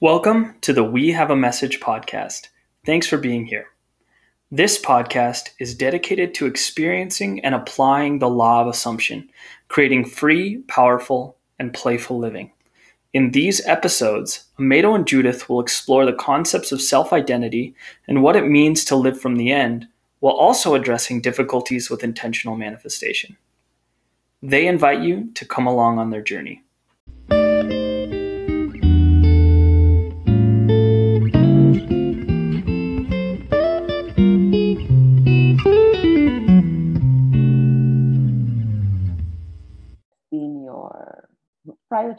[0.00, 2.50] Welcome to the We Have a Message podcast.
[2.86, 3.66] Thanks for being here.
[4.48, 9.28] This podcast is dedicated to experiencing and applying the law of assumption,
[9.66, 12.52] creating free, powerful, and playful living.
[13.12, 17.74] In these episodes, Amado and Judith will explore the concepts of self identity
[18.06, 19.88] and what it means to live from the end,
[20.20, 23.36] while also addressing difficulties with intentional manifestation.
[24.44, 26.62] They invite you to come along on their journey.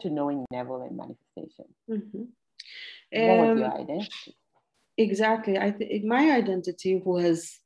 [0.00, 1.74] To knowing Neville and manifestation?
[1.88, 2.28] Mhm.
[3.12, 4.36] what was your Um, identity?
[4.96, 5.58] exactly.
[5.58, 7.58] I think my identity was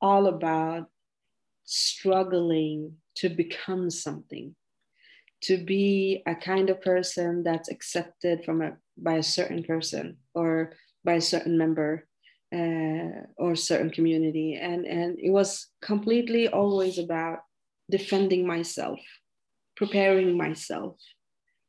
[0.00, 0.90] all about
[1.64, 4.54] struggling to become something,
[5.42, 10.72] to be a kind of person that's accepted from a by a certain person or
[11.04, 12.06] by a certain member
[12.52, 17.38] uh, or certain community, and and it was completely always about
[17.90, 19.00] defending myself,
[19.76, 20.96] preparing myself,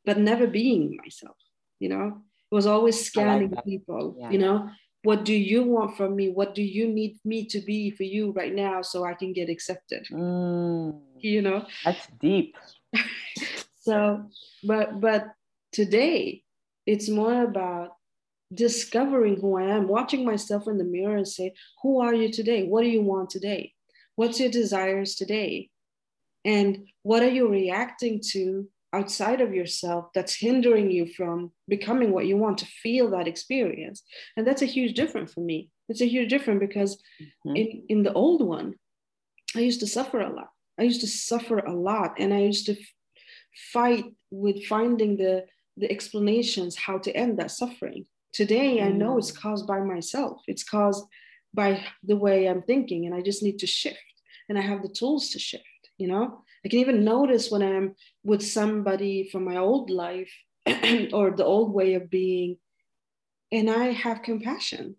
[0.06, 1.38] but never being myself.
[1.80, 2.08] You know,
[2.52, 3.66] it was always scanning that.
[3.66, 4.16] people.
[4.20, 4.30] Yeah.
[4.32, 4.70] You know,
[5.04, 6.30] what do you want from me?
[6.30, 9.50] What do you need me to be for you right now so I can get
[9.50, 10.06] accepted?
[10.12, 12.56] Mm, You know, that's deep.
[13.80, 14.26] so
[14.64, 15.28] but but
[15.72, 16.44] today
[16.86, 17.96] it's more about
[18.54, 22.64] discovering who I am, watching myself in the mirror and say, who are you today?
[22.64, 23.74] What do you want today?
[24.16, 25.70] What's your desires today?
[26.44, 32.26] And what are you reacting to outside of yourself that's hindering you from becoming what
[32.26, 34.04] you want to feel that experience?
[34.36, 35.70] And that's a huge difference for me.
[35.90, 37.02] It's a huge difference because
[37.46, 37.58] Mhm.
[37.60, 38.76] in, in the old one,
[39.56, 40.50] I used to suffer a lot.
[40.80, 42.94] I used to suffer a lot and I used to f-
[43.74, 45.46] fight with finding the,
[45.78, 48.06] the explanations how to end that suffering.
[48.34, 49.42] Today, I know it's Mm.
[49.42, 50.42] caused by myself.
[50.48, 51.04] It's caused
[51.54, 54.00] by the way I'm thinking, and I just need to shift.
[54.48, 55.66] And I have the tools to shift.
[55.98, 60.32] You know, I can even notice when I'm with somebody from my old life
[61.14, 62.58] or the old way of being,
[63.52, 64.96] and I have compassion.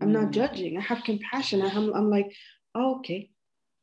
[0.00, 0.32] I'm not Mm.
[0.32, 0.76] judging.
[0.76, 1.62] I have compassion.
[1.62, 2.34] I'm, I'm like,
[2.74, 3.30] oh, okay,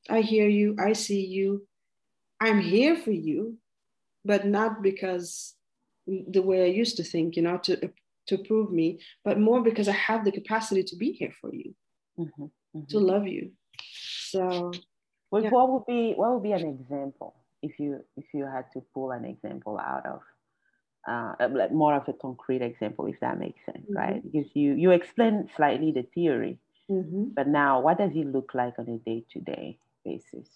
[0.09, 0.75] I hear you.
[0.79, 1.67] I see you.
[2.39, 3.57] I'm here for you,
[4.25, 5.55] but not because
[6.07, 7.91] the way I used to think, you know, to
[8.27, 11.73] to prove me, but more because I have the capacity to be here for you,
[12.17, 12.87] Mhm, mhm.
[12.89, 13.53] to love you.
[14.31, 14.71] So
[15.29, 15.49] What, yeah.
[15.49, 19.11] what would be what would be an example if you if you had to pull
[19.11, 20.21] an example out of
[21.07, 23.95] uh, like more of a concrete example, if that makes sense, Mhm.
[23.95, 24.23] right?
[24.23, 27.33] Because you you explained slightly the theory, mhm.
[27.35, 30.47] but now what does it look like on a day to day basis?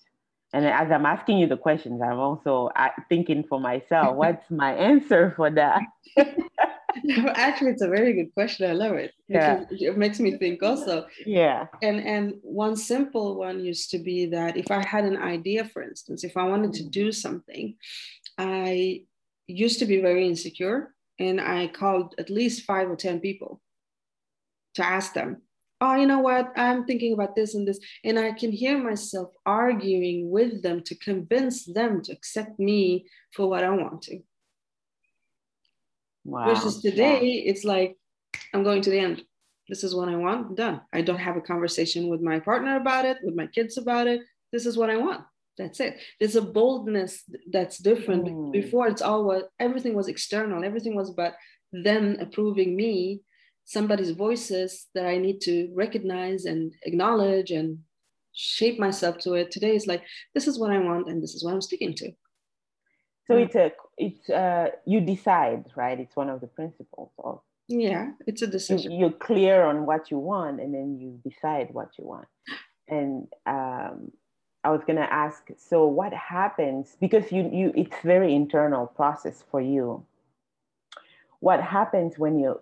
[0.53, 4.73] And as I'm asking you the questions, I'm also uh, thinking for myself, what's my
[4.73, 5.81] answer for that?
[7.36, 8.70] actually, it's a very good question.
[8.70, 9.12] I love it.
[9.28, 9.66] Yeah.
[9.70, 11.08] It makes me think also.
[11.26, 11.68] Yeah.
[11.81, 15.81] and and one simple one used to be that if i had an idea for
[15.81, 17.76] instance if i wanted to do something
[18.38, 19.02] i
[19.48, 23.62] used to be very insecure and i called at least five or ten people
[24.75, 25.42] to ask them
[25.81, 29.30] oh you know what i'm thinking about this and this and i can hear myself
[29.46, 33.06] arguing with them to convince them to accept me
[33.36, 34.20] for what i want to
[36.25, 36.53] Wow.
[36.53, 37.97] versus today it's like
[38.53, 39.23] i'm going to the end.
[39.69, 40.81] This is what i want done.
[40.91, 44.22] I don't have a conversation with my partner about it with my kids about it.
[44.51, 45.22] This is what i want.
[45.57, 45.97] That's it.
[46.19, 48.25] There's a boldness that's different.
[48.25, 48.51] Mm.
[48.51, 50.63] before it's all what everything was external.
[50.63, 51.33] Everything was about
[51.72, 53.22] them approving me
[53.66, 57.79] somebody's voices that i need to recognize and acknowledge and
[58.33, 59.51] shape myself to it.
[59.51, 62.12] Today is like this is what i want and this is what i'm sticking to
[63.28, 63.45] So Mm.
[63.45, 66.00] it's a it's uh you decide, right?
[66.00, 70.17] It's one of the principles of yeah it's a decision you're clear on what you
[70.17, 72.28] want and then you decide what you want
[72.89, 74.12] and um,
[74.63, 79.44] i was going to ask so what happens because you you it's very internal process
[79.50, 80.06] for you
[81.39, 82.59] what happens when you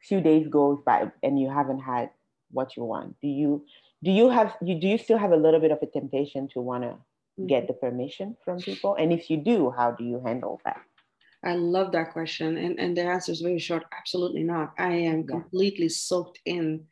[0.00, 2.10] few days goes by and you haven't had
[2.50, 3.64] what you want do you
[4.04, 6.60] do you have you do you still have a little bit of a temptation to
[6.60, 6.94] want to
[7.46, 10.82] get the permission from people and if you do how do you handle that
[11.44, 12.56] I love that question.
[12.56, 13.84] And, and the answer is very short.
[13.98, 14.74] Absolutely not.
[14.78, 15.40] I am Yeah.
[15.40, 16.86] completely soaked in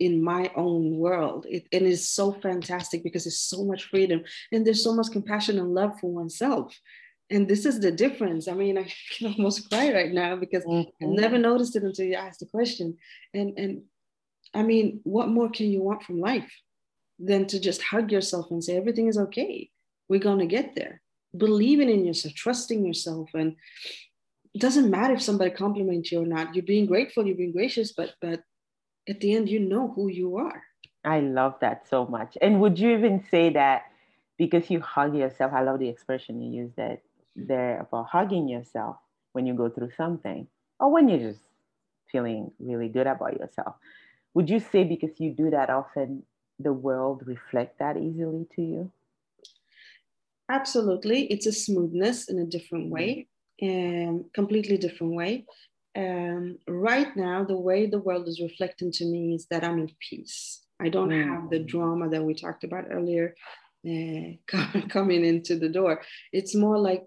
[0.00, 1.46] in my own world.
[1.48, 5.60] It, it is so fantastic because there's so much freedom and there's so much compassion
[5.60, 6.76] and love for oneself.
[7.30, 8.48] And this is the difference.
[8.48, 11.14] I mean, I can almost cry right now because I Mhm.
[11.14, 12.98] never noticed it until you asked the question.
[13.32, 13.82] And and
[14.52, 16.52] I mean, what more can you want from life
[17.18, 19.70] than to just hug yourself and say everything is okay?
[20.08, 21.00] We're gonna get there.
[21.36, 23.56] Believing in yourself, trusting yourself, and
[24.54, 26.54] it doesn't matter if somebody compliments you or not.
[26.54, 28.42] You're being grateful, you're being gracious, but but
[29.08, 30.62] at the end, you know who you are.
[31.04, 32.38] I love that so much.
[32.40, 33.82] And would you even say that
[34.38, 35.52] because you hug yourself?
[35.52, 37.02] I love the expression you use that
[37.36, 38.96] there about hugging yourself
[39.32, 40.46] when you go through something
[40.80, 41.42] or when you're just
[42.10, 43.74] feeling really good about yourself.
[44.34, 46.22] Would you say because you do that often,
[46.58, 48.92] the world reflect that easily to you?
[50.50, 51.24] Absolutely.
[51.24, 53.28] It's a smoothness in a different way,
[53.60, 55.46] and completely different way.
[55.96, 59.90] Um, right now, the way the world is reflecting to me is that I'm in
[60.00, 60.62] peace.
[60.80, 61.28] I don't mm.
[61.28, 63.34] have the drama that we talked about earlier
[63.88, 64.58] uh,
[64.88, 66.02] coming into the door.
[66.32, 67.04] It's more like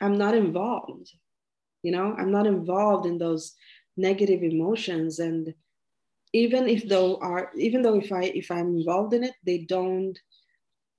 [0.00, 1.10] I'm not involved.
[1.82, 3.54] You know, I'm not involved in those
[3.96, 5.54] negative emotions and
[6.34, 10.18] even if though are even though if i if i'm involved in it they don't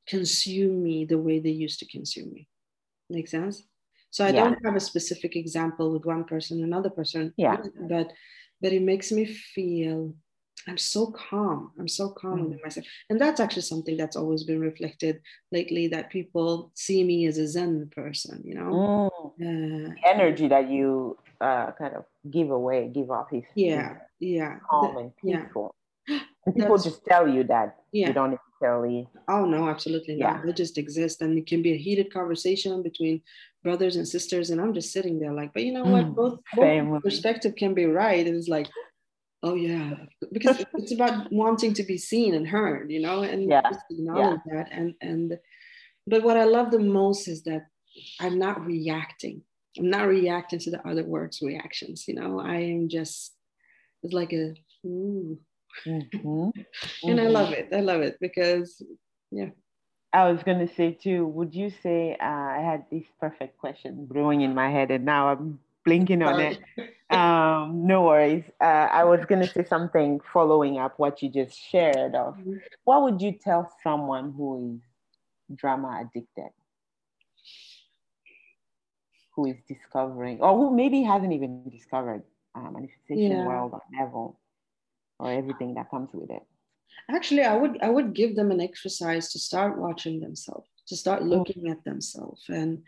[0.08, 2.48] consume me the way they used to consume me
[3.10, 3.64] make sense
[4.10, 4.44] so i yeah.
[4.44, 7.58] don't have a specific example with one person another person yeah
[7.90, 8.12] but
[8.62, 10.14] but it makes me feel
[10.68, 12.50] i'm so calm i'm so calm mm.
[12.50, 15.20] with myself and that's actually something that's always been reflected
[15.52, 19.90] lately that people see me as a zen person you know mm.
[19.90, 24.98] uh, energy that you uh, kind of give away give off his yeah yeah calm
[24.98, 25.76] and peaceful
[26.08, 26.20] yeah.
[26.46, 28.08] and people just tell you that yeah.
[28.08, 30.42] you don't necessarily oh no absolutely not yeah.
[30.46, 33.22] they just exist and it can be a heated conversation between
[33.64, 36.40] brothers and sisters and i'm just sitting there like but you know what mm, both,
[36.56, 38.68] both perspective can be right it's like
[39.44, 39.94] oh yeah
[40.32, 43.62] because it's about wanting to be seen and heard you know and yeah.
[43.62, 44.56] just acknowledge yeah.
[44.56, 45.38] that and and
[46.08, 47.68] but what i love the most is that
[48.20, 49.42] i'm not reacting
[49.78, 53.36] i'm not reacting to the other words reactions you know i am just
[54.06, 54.54] it's like a.
[54.86, 56.50] Mm-hmm.
[57.10, 57.70] and I love it.
[57.74, 58.82] I love it because
[59.32, 59.50] yeah.
[60.14, 61.26] I was gonna say too.
[61.26, 65.30] Would you say uh, I had this perfect question brewing in my head, and now
[65.30, 66.60] I'm blinking on it.
[67.08, 68.44] Um, no worries.
[68.60, 72.16] Uh, I was gonna say something following up what you just shared.
[72.16, 72.56] Of mm-hmm.
[72.84, 74.82] what would you tell someone who
[75.52, 76.50] is drama addicted,
[79.36, 82.24] who is discovering, or who maybe hasn't even discovered
[82.56, 83.46] uh, manifestation yeah.
[83.46, 84.40] world or Neville
[85.20, 86.44] or everything that comes with it.
[87.10, 91.22] Actually i would i would give them an exercise to start watching themselves to start
[91.22, 91.26] oh.
[91.26, 92.82] looking at themselves and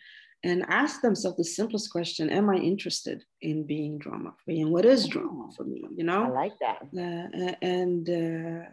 [0.43, 4.85] and ask themselves the simplest question am i interested in being drama free and what
[4.85, 5.83] is drama for me?
[5.95, 6.25] You know?
[6.25, 6.79] I like that.
[6.95, 8.69] Uh, and uh,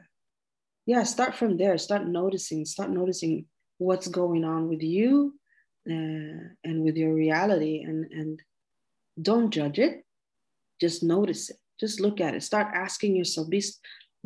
[0.86, 1.76] yeah start from there.
[1.78, 3.46] Start noticing start noticing
[3.78, 5.34] what's going on with you
[5.88, 8.42] uh, and with your reality and and
[9.20, 10.04] don't judge it.
[10.80, 11.56] Just notice it.
[11.78, 12.42] Just look at it.
[12.42, 13.48] Start asking yourself.
[13.48, 13.62] Be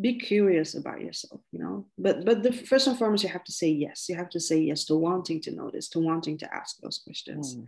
[0.00, 1.86] be curious about yourself you know?
[1.98, 4.06] But but the first and foremost you have to say yes.
[4.08, 7.56] You have to say yes to wanting to notice to wanting to ask those questions.
[7.56, 7.66] Mm.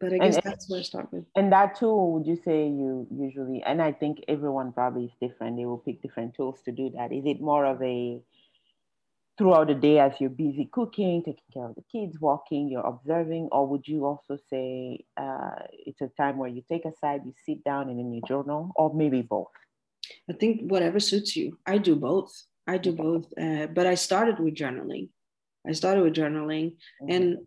[0.00, 1.24] but i guess and, that's where i start with.
[1.36, 5.56] And that tool would you say you usually and i think everyone probably is different.
[5.56, 7.12] They will pick different tools to do that.
[7.12, 8.20] Is it more of a
[9.38, 13.48] throughout the day as you're busy cooking, taking care of the kids, walking, you're observing?
[13.52, 17.64] Or would you also say uh, it's a time where you take aside, you sit
[17.64, 19.48] down and then you journal, or maybe both?
[20.28, 21.58] I think whatever suits you.
[21.66, 22.32] I do both.
[22.66, 23.26] I do both.
[23.40, 25.08] Uh, but I started with journaling.
[25.66, 27.10] I started with journaling mm-hmm.
[27.10, 27.38] and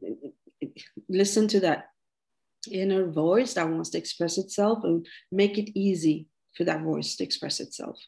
[1.09, 1.89] listen to that
[2.71, 7.23] inner voice that wants to express itself and make it easy for that voice to
[7.23, 7.99] express itself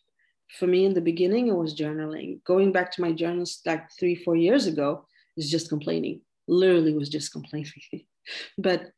[0.50, 2.44] for me in the beginning, it was journaling.
[2.44, 6.22] Going back to my journals like three, four years ago, is just complaining.
[6.48, 7.72] Literally was just complaining.
[8.58, 8.92] but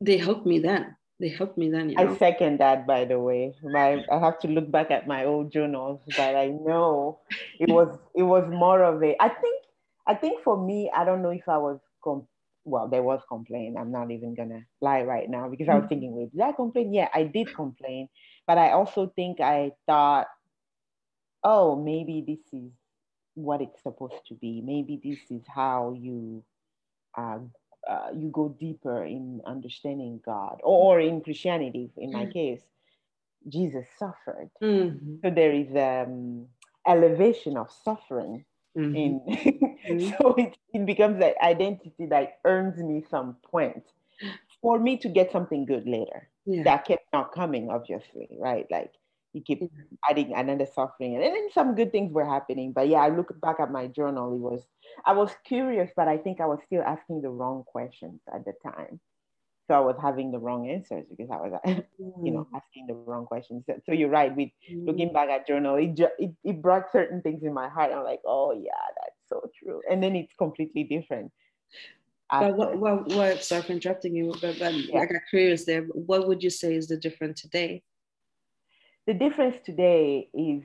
[0.00, 0.96] they helped me then.
[1.20, 1.90] They helped me then.
[1.90, 2.14] You know?
[2.14, 3.54] I second that, by the way.
[3.62, 7.20] My I have to look back at my old journals, but I know
[7.60, 9.14] it was it was more of a.
[9.22, 9.64] I think
[10.06, 12.26] I think for me, I don't know if I was com-
[12.64, 13.76] well, there was complaint.
[13.78, 15.88] I'm not even gonna lie right now because I was mm-hmm.
[15.88, 16.92] thinking, wait, did I complain?
[16.92, 18.08] Yeah, I did complain,
[18.46, 20.26] but I also think I thought
[21.44, 22.70] oh, maybe this is
[23.34, 24.62] what it's supposed to be.
[24.64, 26.42] Maybe this is how you
[27.16, 27.38] uh,
[27.88, 32.32] uh, you go deeper in understanding God, or, in Christianity, in my mm.
[32.32, 32.62] case,
[33.48, 34.50] Jesus suffered.
[34.62, 35.16] Mm-hmm.
[35.22, 36.46] So there is um,
[36.86, 38.44] elevation of suffering.
[38.76, 38.96] Mm-hmm.
[38.96, 40.10] In mm-hmm.
[40.18, 43.84] so it, it becomes an identity that earns me some point
[44.60, 46.28] for me to get something good later.
[46.46, 46.62] Yeah.
[46.64, 48.66] That kept not coming, obviously, right?
[48.70, 48.92] Like
[49.34, 49.70] you keep
[50.08, 53.56] adding another suffering and then some good things were happening but yeah i look back
[53.60, 54.62] at my journal it was
[55.04, 58.52] i was curious but i think i was still asking the wrong questions at the
[58.62, 59.00] time
[59.66, 61.60] so i was having the wrong answers because i was
[62.22, 62.56] you know mm.
[62.56, 65.14] asking the wrong questions so you're right with looking mm.
[65.14, 68.52] back at journal it, it, it brought certain things in my heart i'm like oh
[68.52, 71.30] yeah that's so true and then it's completely different
[72.30, 74.98] but what, what, what, sorry for interrupting you, but, but yeah.
[74.98, 75.82] I got curious there.
[75.82, 77.82] What would you say is the difference today?
[79.06, 80.62] The difference today is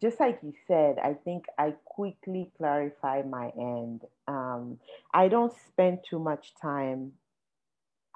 [0.00, 4.02] just like you said, I think I quickly clarify my end.
[4.28, 4.78] Um,
[5.12, 7.12] I don't spend too much time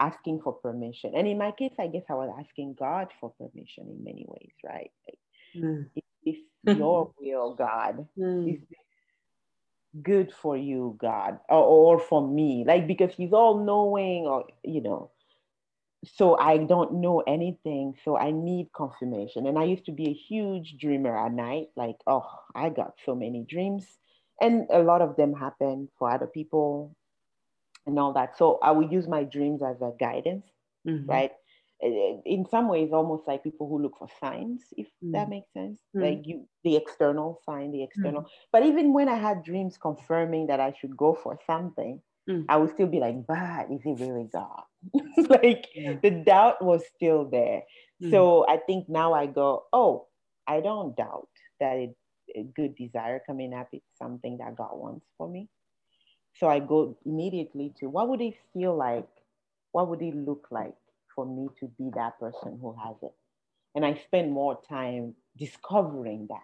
[0.00, 1.12] asking for permission.
[1.16, 4.52] And in my case, I guess I was asking God for permission in many ways,
[4.64, 4.90] right?
[5.06, 5.18] Like,
[5.64, 5.86] mm.
[6.24, 8.54] if, if your will, God, mm.
[8.54, 8.60] is
[10.02, 14.80] good for you, God, or, or for me, like because He's all knowing, or you
[14.80, 15.10] know,
[16.06, 17.94] so I don't know anything.
[18.04, 19.46] So I need confirmation.
[19.46, 21.68] And I used to be a huge dreamer at night.
[21.76, 23.86] Like, oh, I got so many dreams.
[24.40, 26.96] And a lot of them happen for other people
[27.86, 28.36] and all that.
[28.36, 30.46] So I would use my dreams as a guidance,
[30.86, 31.08] mm-hmm.
[31.08, 31.32] right?
[31.80, 35.12] In some ways, almost like people who look for signs, if mm-hmm.
[35.12, 35.78] that makes sense.
[35.94, 36.04] Mm-hmm.
[36.04, 38.22] Like you, the external sign, the external.
[38.22, 38.50] Mm-hmm.
[38.52, 42.44] But even when I had dreams confirming that I should go for something, mm.
[42.48, 44.62] I would still be like, but is it really God?
[45.28, 45.94] like yeah.
[46.02, 47.62] the doubt was still there.
[48.02, 48.10] Mm.
[48.10, 50.06] So I think now I go, oh,
[50.46, 51.28] I don't doubt
[51.60, 51.96] that it,
[52.36, 55.48] a good desire coming up is something that God wants for me.
[56.34, 59.08] So I go immediately to what would it feel like?
[59.72, 60.74] What would it look like
[61.14, 63.12] for me to be that person who has it?
[63.74, 66.40] And I spend more time discovering that.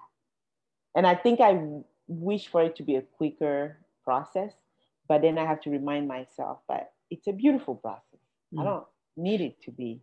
[0.95, 1.61] And I think I
[2.09, 4.53] wish for it to be a quicker process
[5.11, 8.21] but then I have to remind myself that it's a beautiful process.
[8.55, 8.61] Mm.
[8.61, 8.85] I don't
[9.17, 10.01] need it to be,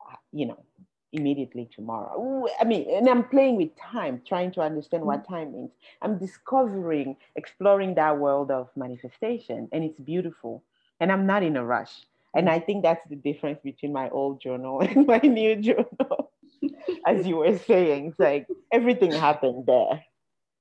[0.00, 0.64] uh, you know,
[1.12, 2.46] immediately tomorrow.
[2.58, 5.28] I mean, and I'm playing with time, trying to understand what mm.
[5.28, 5.72] time means.
[6.00, 10.64] I'm discovering, exploring that world of manifestation, and it's beautiful.
[11.00, 11.92] And I'm not in a rush.
[12.34, 12.52] And mm.
[12.52, 16.32] I think that's the difference between my old journal and my new journal.
[17.06, 20.02] As you were saying, it's like everything happened there.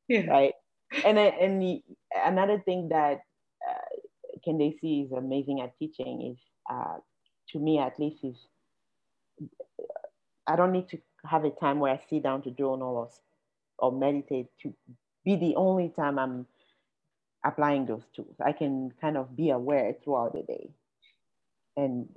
[0.09, 0.25] Yeah.
[0.25, 0.53] Right.
[1.05, 1.81] And, and the,
[2.25, 3.21] another thing that
[4.43, 6.37] Candace is amazing at teaching is,
[6.69, 6.97] uh,
[7.51, 8.35] to me at least, is
[10.47, 13.09] I don't need to have a time where I sit down to journal or,
[13.79, 14.73] or meditate to
[15.25, 16.45] be the only time I'm
[17.43, 18.35] applying those tools.
[18.43, 20.69] I can kind of be aware throughout the day
[21.75, 22.07] and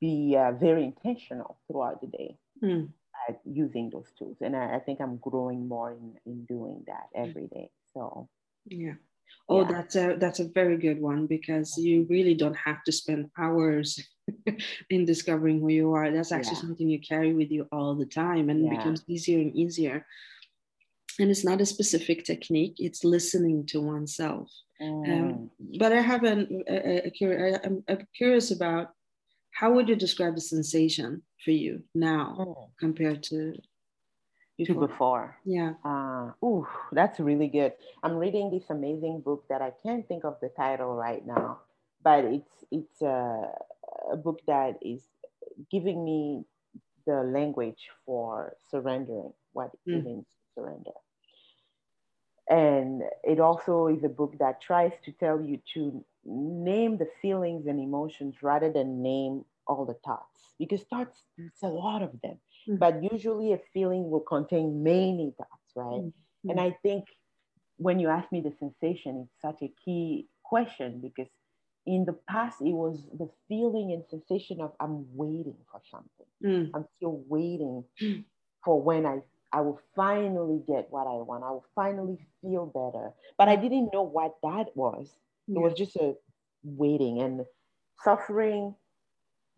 [0.00, 2.88] be uh, very intentional throughout the day mm.
[3.28, 4.38] at using those tools.
[4.40, 7.70] And I, I, think I'm growing more in, in doing that every day.
[7.92, 8.28] So,
[8.66, 8.94] yeah.
[9.48, 9.68] Oh, yeah.
[9.72, 14.00] that's a that's a very good one because you really don't have to spend hours
[14.90, 16.10] in discovering who you are.
[16.10, 16.60] That's actually yeah.
[16.62, 18.72] something you carry with you all the time and yeah.
[18.72, 20.06] it becomes easier and easier.
[21.20, 24.50] And it's not a specific technique, it's listening to oneself.
[24.80, 25.20] Um, mm.
[25.20, 28.88] Um, but I have an, a, a, a, I'm, I'm curious about
[29.52, 32.68] how would you describe the sensation for you now mm.
[32.80, 33.54] compared to
[34.56, 34.86] before.
[34.86, 35.36] before.
[35.44, 35.74] Yeah.
[35.84, 37.72] Uh, ooh, that's really good.
[38.02, 41.60] I'm reading this amazing book that I can't think of the title right now,
[42.02, 43.50] but it's it's a,
[44.12, 45.02] a book that is
[45.70, 46.44] giving me
[47.06, 50.04] the language for surrendering what it mm.
[50.04, 50.90] means to surrender.
[52.48, 57.66] And it also is a book that tries to tell you to name the feelings
[57.66, 62.38] and emotions rather than name all the thoughts because thoughts, it's a lot of them
[62.68, 62.76] mm-hmm.
[62.76, 66.02] but usually a feeling will contain many thoughts, right?
[66.02, 66.50] Mm-hmm.
[66.50, 67.04] And I think
[67.76, 71.30] when you ask me the sensation, it's such a key question because
[71.86, 76.26] in the past it was the feeling and sensation of I'm waiting for something.
[76.44, 76.70] Mm.
[76.74, 78.24] I'm still waiting mm.
[78.64, 79.20] for when I
[79.52, 81.44] I will finally get what I want.
[81.44, 83.12] I will finally feel better.
[83.38, 85.08] But I didn't know what that was.
[85.46, 85.60] Yeah.
[85.60, 86.14] It was just a
[86.64, 87.44] waiting and
[88.02, 88.74] suffering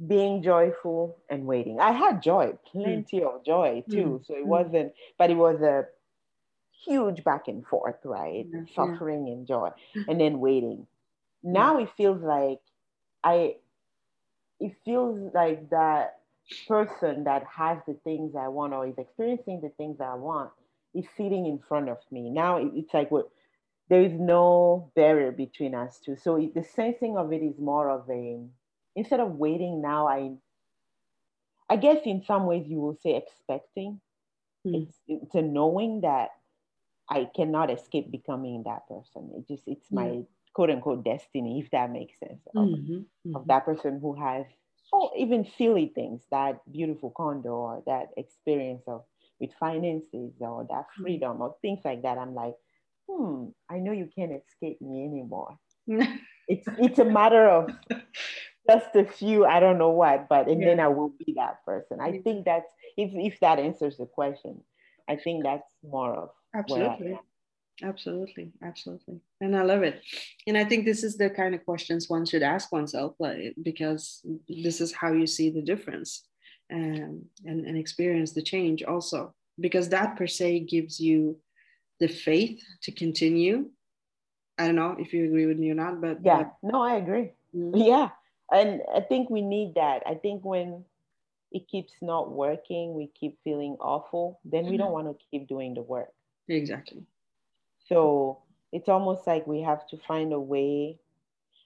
[0.04, 1.80] being joyful and waiting.
[1.80, 3.34] I had joy, plenty mm.
[3.34, 4.20] of joy too.
[4.20, 4.26] Mm.
[4.26, 4.46] So it mm.
[4.46, 5.86] wasn't, but it was a
[6.84, 8.46] huge back and forth, right?
[8.52, 8.60] Yeah.
[8.74, 9.70] Suffering and joy,
[10.08, 10.86] and then waiting.
[11.42, 12.60] Now it feels like
[13.24, 13.56] I,
[14.60, 16.18] it feels like that
[16.68, 20.50] person that has the things I want or is experiencing the things I want
[20.94, 22.30] is sitting in front of me.
[22.30, 23.30] Now it's like what
[23.88, 26.16] there is no barrier between us two.
[26.16, 28.40] So the sensing of it is more of a
[28.96, 30.32] instead of waiting now, I
[31.68, 34.00] I guess in some ways you will say expecting.
[34.66, 34.82] Mm.
[34.82, 36.30] It's it's a knowing that
[37.08, 39.30] I cannot escape becoming that person.
[39.36, 40.22] It just it's my
[40.54, 42.94] quote unquote destiny, if that makes sense, of, mm-hmm.
[42.94, 43.36] Mm-hmm.
[43.36, 44.46] of that person who has
[44.92, 49.04] oh even silly things, that beautiful condo or that experience of
[49.38, 51.02] with finances or that mm.
[51.02, 52.18] freedom or things like that.
[52.18, 52.54] I'm like,
[53.08, 55.58] hmm, I know you can't escape me anymore.
[56.48, 57.70] it's it's a matter of
[58.68, 60.68] just a few, I don't know what, but and yeah.
[60.68, 62.00] then I will be that person.
[62.00, 64.62] I think that's if if that answers the question,
[65.08, 67.18] I think that's more of absolutely.
[67.82, 70.00] Absolutely, absolutely, and I love it.
[70.46, 74.24] And I think this is the kind of questions one should ask oneself, like because
[74.48, 76.26] this is how you see the difference,
[76.72, 81.38] um, and and experience the change also, because that per se gives you
[82.00, 83.68] the faith to continue.
[84.56, 86.96] I don't know if you agree with me or not, but yeah, but, no, I
[86.96, 87.32] agree.
[87.54, 87.76] Mm-hmm.
[87.76, 88.08] Yeah,
[88.52, 90.02] and I think we need that.
[90.06, 90.84] I think when
[91.52, 94.70] it keeps not working, we keep feeling awful, then mm-hmm.
[94.72, 96.12] we don't want to keep doing the work.
[96.48, 97.04] Exactly.
[97.88, 100.98] So it's almost like we have to find a way.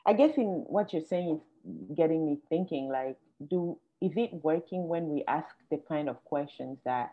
[0.07, 3.17] I guess in what you're saying is getting me thinking like,
[3.49, 7.13] do is it working when we ask the kind of questions that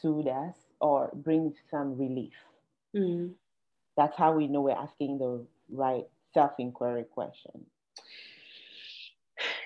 [0.00, 2.34] soothe us or bring some relief?
[2.94, 3.32] Mm.
[3.96, 6.04] That's how we know we're asking the right
[6.34, 7.66] self inquiry question.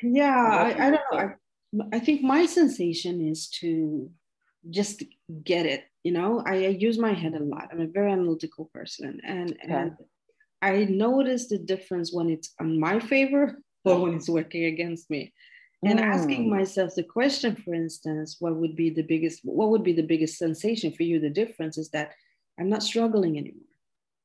[0.02, 1.18] Yeah, I, I, don't know.
[1.18, 4.10] I, I think my sensation is to
[4.70, 5.02] just
[5.44, 8.66] get it you know I, I, use my head a lot i'm a very analytical
[8.72, 9.82] person and yeah.
[9.82, 9.96] and
[10.62, 15.32] i notice the difference when it's on my favor or when it's working against me
[15.84, 16.02] and mm.
[16.02, 20.02] asking myself the question for instance what would be the biggest what would be the
[20.12, 22.12] biggest sensation for you the difference is that
[22.58, 23.75] i'm not struggling anymore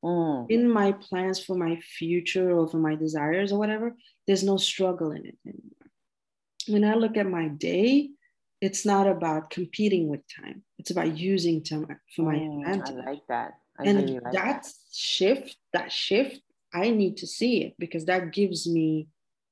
[0.04, 0.46] mm.
[0.50, 3.96] in my plans for my future or for my desires or whatever
[4.28, 5.88] there's no struggle in it anymore
[6.68, 8.10] when i look at my day
[8.62, 10.62] it's not about competing with time.
[10.78, 13.04] It's about using time for my mm, advantage.
[13.06, 13.54] I like that.
[13.80, 16.40] I and really like that, that shift, that shift,
[16.74, 19.08] I need to see it because that gives me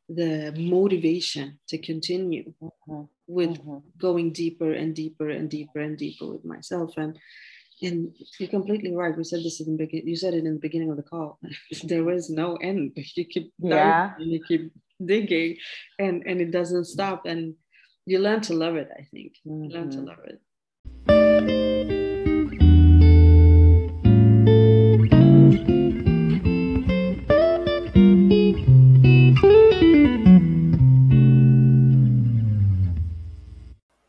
[0.08, 3.04] the motivation to continue mm-hmm.
[3.28, 3.78] with mm-hmm.
[3.98, 6.94] going deeper and deeper and deeper and deeper with myself.
[6.98, 7.18] And
[7.82, 9.16] and you're completely right.
[9.16, 10.08] We said this in the beginning.
[10.08, 11.40] You said it in the beginning of the call.
[11.84, 12.98] there is no end.
[13.16, 14.14] You keep yeah.
[14.20, 14.72] you keep
[15.04, 15.58] digging,
[15.98, 17.26] and and it doesn't stop.
[17.26, 17.56] And
[18.10, 19.66] you learn to love it i think mm-hmm.
[19.66, 20.08] you learn to mm-hmm.
[20.08, 20.42] love it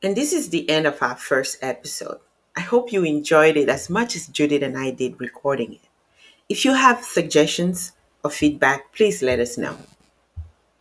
[0.02, 2.20] And this is the end of our first episode.
[2.60, 5.80] I hope you enjoyed it as much as Judith and I did recording it.
[6.50, 7.92] If you have suggestions
[8.22, 9.78] or feedback, please let us know.